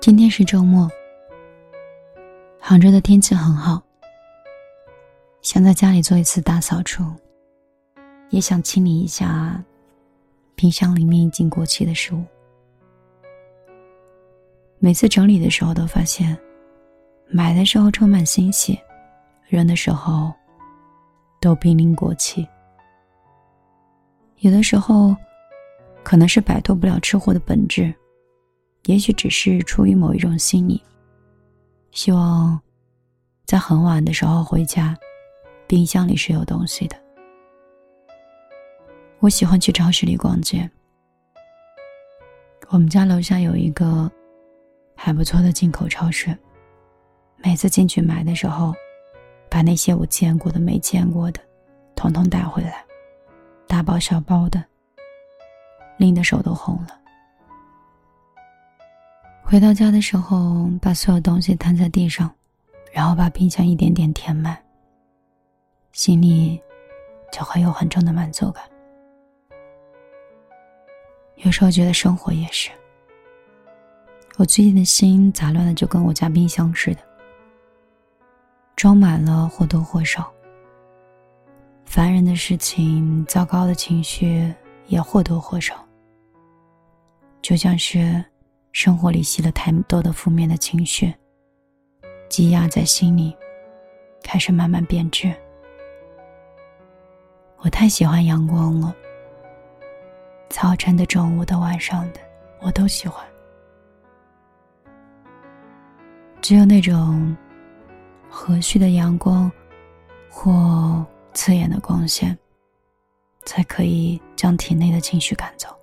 [0.00, 0.88] 今天是周末，
[2.60, 3.82] 杭州的天气很好，
[5.42, 7.04] 想在家里做一次大扫除，
[8.30, 9.62] 也想清理一下
[10.54, 12.22] 冰箱里面已经过期的食物。
[14.78, 16.38] 每次整理的时候，都发现
[17.26, 18.78] 买的时候充满欣喜，
[19.48, 20.32] 扔的时候
[21.40, 22.46] 都濒临过期。
[24.38, 25.14] 有的时候，
[26.04, 27.92] 可能是摆脱不了吃货的本质，
[28.88, 30.82] 也许只是出于某一种心理，
[31.90, 32.58] 希望
[33.44, 34.96] 在很晚的时候回家，
[35.66, 36.96] 冰箱里是有东西的。
[39.18, 40.68] 我喜欢去超市里逛街，
[42.70, 44.10] 我们家楼下有一个。
[45.00, 46.36] 还不错的进口超市，
[47.36, 48.74] 每次进去买的时候，
[49.48, 51.40] 把那些我见过的、没见过的，
[51.94, 52.84] 统统带回来，
[53.68, 54.64] 大包小包的，
[55.98, 56.98] 拎的手都红了。
[59.50, 62.30] 回到家的时候，把所有东西摊在地上，
[62.92, 64.54] 然后把冰箱一点点填满，
[65.92, 66.60] 心里
[67.32, 68.62] 就会有很重的满足感。
[71.36, 72.68] 有时候觉得生活也是。
[74.36, 77.00] 我最近的心杂乱的，就跟我家冰箱似的，
[78.76, 80.30] 装满了或多或少。
[81.86, 84.52] 烦人的事情、糟糕的情绪
[84.88, 85.74] 也或多或少，
[87.40, 88.22] 就像是
[88.72, 91.12] 生活里吸了太多的负面的情绪，
[92.28, 93.36] 积压在心里，
[94.22, 95.34] 开始慢慢变质。
[97.58, 98.94] 我太喜欢阳光了，
[100.48, 102.20] 早晨的、中午的、晚上的，
[102.60, 103.26] 我都喜欢。
[106.40, 107.36] 只有那种
[108.30, 109.50] 和煦的阳光
[110.30, 112.38] 或刺眼的光线，
[113.44, 115.77] 才可以将体内的情绪赶走。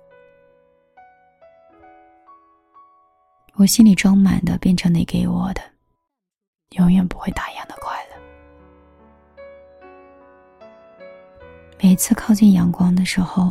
[3.58, 5.62] 我心里装满的变成你给我的，
[6.72, 8.16] 永远不会打烊的快乐。
[11.80, 13.50] 每次靠近阳光的时候，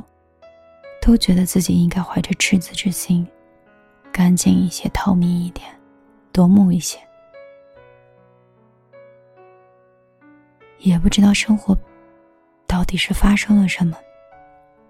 [1.01, 3.27] 都觉得自己应该怀着赤子之心，
[4.11, 5.67] 干净一些，透明一点。
[6.31, 6.99] 夺目一些，
[10.79, 11.75] 也不知道生活
[12.67, 13.97] 到底是发生了什么。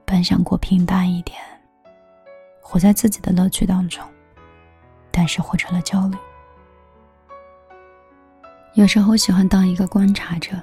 [0.04, 1.40] 本想过平淡一点，
[2.60, 4.04] 活在自己的乐趣当中，
[5.18, 6.18] 但是活成了焦虑。
[8.74, 10.62] 有时候喜欢当一个观察者，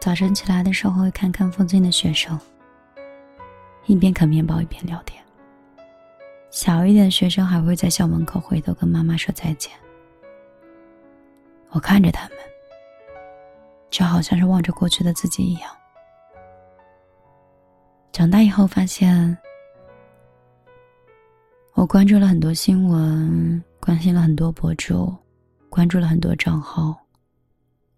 [0.00, 2.36] 早晨起来的时候会看看附近的学生，
[3.84, 5.22] 一边啃面包一边聊天。
[6.50, 9.72] 小一点的学生还会在校门口回头跟妈妈说再见。
[11.70, 12.38] 我看着他们，
[13.88, 15.70] 就好像是望着过去的自己一样。
[18.10, 19.38] 长大以后发现，
[21.86, 25.14] 我关注了很多新闻，关心了很多博主，
[25.68, 27.00] 关注了很多账号，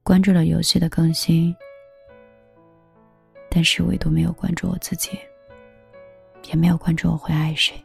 [0.02, 1.56] 关注了游戏的更新，
[3.48, 5.18] 但是唯独没有关注我自己，
[6.50, 7.82] 也没有关注我会爱谁。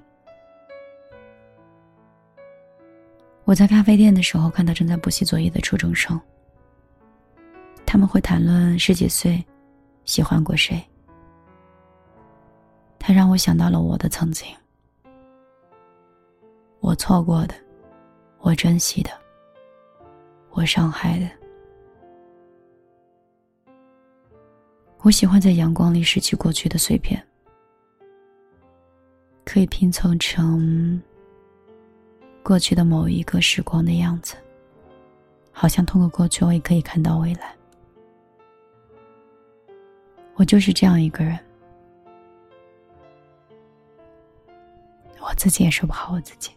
[3.46, 6.20] 我在咖啡店的时候，看到正在补习作业的初中生。
[7.86, 9.42] 他们会谈论十几岁
[10.04, 10.84] 喜欢过谁。
[13.00, 14.46] 他让我想到了我的曾经，
[16.84, 17.56] 我错过的，
[18.40, 19.10] 我珍惜的，
[20.50, 21.30] 我伤害的。
[25.00, 27.26] 我喜欢在阳光里拾起过去的碎片，
[29.46, 31.02] 可以拼凑成。
[32.44, 34.36] 过去的某一个时光的样子，
[35.54, 37.56] 好像通过过去，我也可以看到未来。
[40.36, 41.40] 我就是这样一个人，
[45.22, 46.52] 我自己也说不好我自己。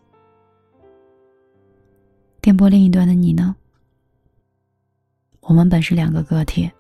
[2.57, 3.55] 电波另一端的你呢？
[5.41, 6.71] 我们本是两个个体，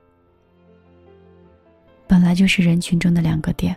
[2.06, 3.76] 本来就是人群中的两个点，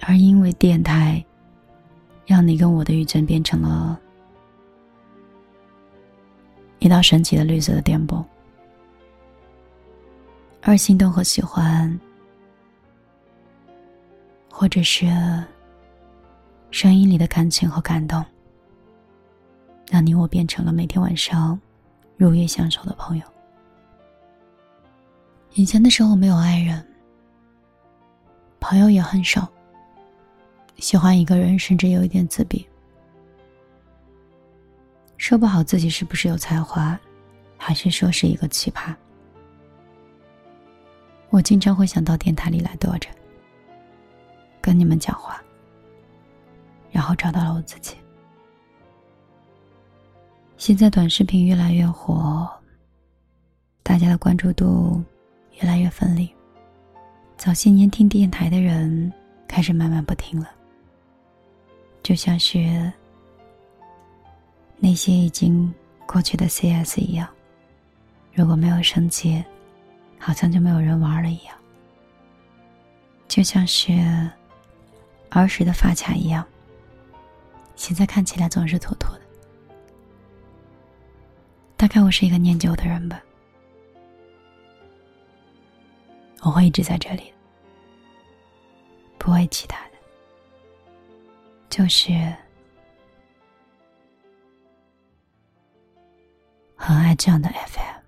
[0.00, 1.22] 而因为电台。
[2.24, 4.00] 让你跟我的遇见变成了
[6.78, 8.24] 一道神奇的绿色的电波，
[10.62, 12.00] 而心动和喜欢，
[14.48, 15.06] 或者是
[16.70, 18.24] 声音里的感情和感动，
[19.90, 21.60] 让你我变成了每天晚上
[22.16, 23.24] 如约相守的朋友。
[25.54, 26.86] 以前的时候没有爱人，
[28.60, 29.50] 朋友也很少。
[30.76, 32.64] 喜欢一个人，甚至有一点自闭，
[35.16, 36.96] 说不好自己是不是有才华，
[37.58, 38.94] 还是说是一个奇葩。
[41.30, 43.10] 我经常会想到电台里来躲着，
[44.60, 45.42] 跟你们讲话，
[46.92, 47.96] 然后找到了我自己。
[50.60, 52.46] 现在短视频越来越火，
[53.82, 55.02] 大家的关注度
[55.58, 56.30] 越来越分离。
[57.38, 59.10] 早些年听电台的人
[59.48, 60.50] 开始慢慢不听了，
[62.02, 62.92] 就像是
[64.76, 65.72] 那些已经
[66.04, 67.26] 过去的 CS 一样，
[68.34, 69.42] 如果没有升级，
[70.18, 71.56] 好像就没有人玩了一样。
[73.28, 73.94] 就像是
[75.30, 76.46] 儿时的发卡一样，
[77.76, 79.19] 现在看起来总是妥妥的。
[81.80, 83.22] 大概我是一个念旧的人吧，
[86.42, 87.32] 我会一直在这里，
[89.16, 89.92] 不会其他的，
[91.70, 92.12] 就是
[96.76, 97.99] 很爱这样的 FM。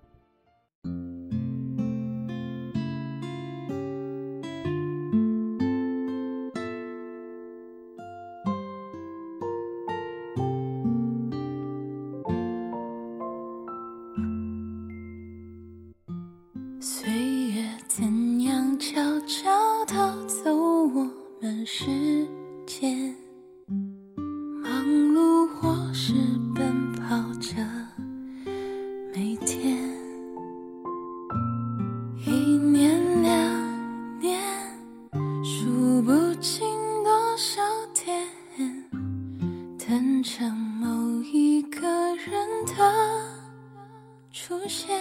[26.05, 26.15] 是
[26.53, 27.55] 奔跑着
[29.15, 29.79] 每天
[32.27, 34.43] 一年两年
[35.45, 36.67] 数不清
[37.05, 37.63] 多少
[37.95, 38.27] 天
[39.79, 42.75] 等着某一个人的
[44.33, 45.01] 出现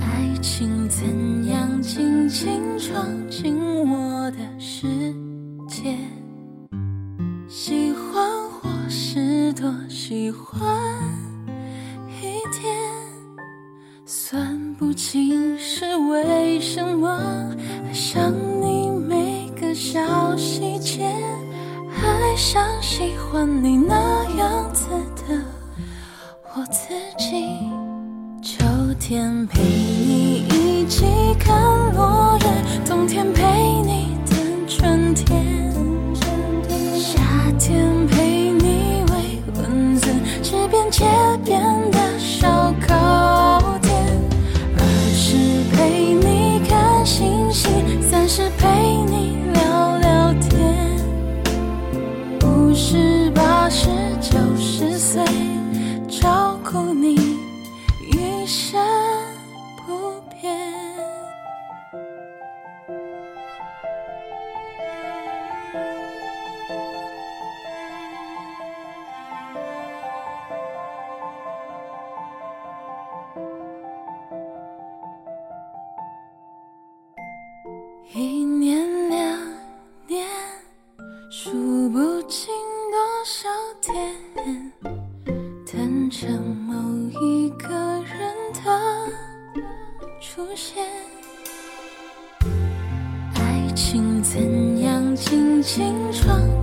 [0.00, 3.54] 爱情怎样轻轻闯进
[3.86, 4.05] 我
[10.44, 10.64] 欢
[12.20, 12.74] 一点，
[14.04, 17.54] 算不清是为什么
[17.86, 21.04] 爱上你每个小细节，
[22.02, 25.42] 爱上喜欢你那样子的
[26.54, 26.88] 我自
[27.18, 27.58] 己。
[28.42, 28.64] 秋
[29.00, 31.04] 天陪你一起
[31.38, 31.54] 看
[31.94, 32.35] 落
[86.66, 86.74] 某
[87.20, 87.68] 一个
[88.02, 88.60] 人的
[90.20, 90.84] 出现。
[93.34, 96.55] 爱情怎样轻轻闯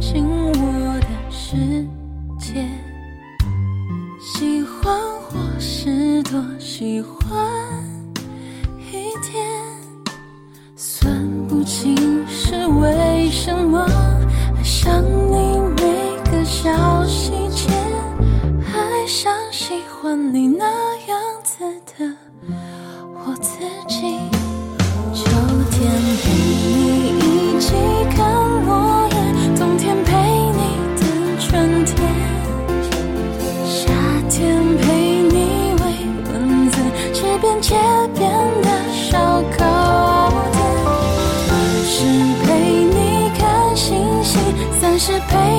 [45.06, 45.53] 是陪